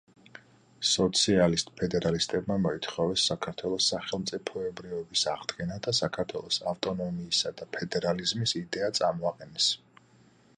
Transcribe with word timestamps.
სოციალისტ-ფედერალისტებმა 0.91 2.57
მოითხოვეს 2.63 3.25
საქართველოს 3.31 3.89
სახელმწიფოებრიობის 3.93 5.27
აღდგენა 5.35 5.79
და 5.89 5.95
საქართველოს 5.99 6.59
ავტონომიისა 6.73 7.53
და 7.61 7.69
ფედერალიზმის 7.79 8.57
იდეა 8.63 8.91
წამოაყენეს. 9.03 9.71